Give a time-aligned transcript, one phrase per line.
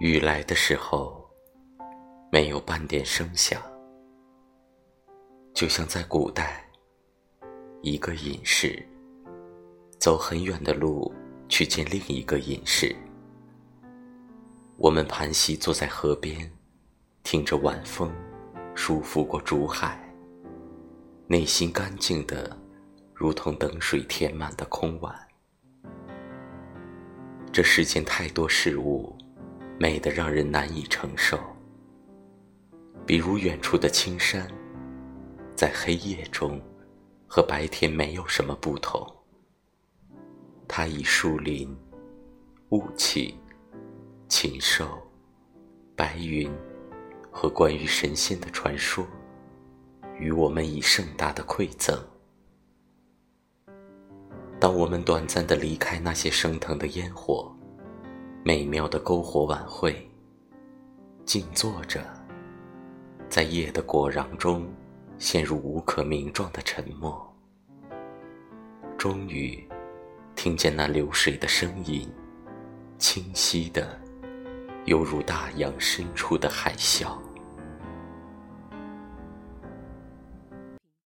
[0.00, 1.28] 雨来的时候，
[2.32, 3.60] 没有半点声响，
[5.52, 6.66] 就像在古代，
[7.82, 8.82] 一个隐士
[9.98, 11.12] 走很远的路
[11.50, 12.96] 去见另一个隐士。
[14.78, 16.50] 我们盘膝坐在河边，
[17.22, 18.10] 听着晚风
[18.74, 20.02] 舒服过竹海，
[21.26, 22.56] 内心干净的，
[23.12, 25.14] 如同等水填满的空碗。
[27.52, 29.14] 这世间太多事物。
[29.82, 31.38] 美得让人难以承受，
[33.06, 34.46] 比如远处的青山，
[35.56, 36.60] 在黑夜中
[37.26, 39.02] 和白天没有什么不同。
[40.68, 41.74] 它以树林、
[42.72, 43.34] 雾气、
[44.28, 44.86] 禽兽、
[45.96, 46.52] 白云
[47.30, 49.06] 和关于神仙的传说，
[50.18, 51.98] 与我们以盛大的馈赠。
[54.60, 57.50] 当我们短暂的离开那些升腾的烟火。
[58.42, 60.10] 美妙的篝火晚会，
[61.26, 62.00] 静坐着，
[63.28, 64.66] 在夜的果壤中，
[65.18, 67.30] 陷入无可名状的沉默。
[68.96, 69.62] 终于，
[70.34, 72.10] 听见那流水的声音，
[72.96, 74.00] 清晰的，
[74.86, 77.18] 犹如大洋深处的海啸。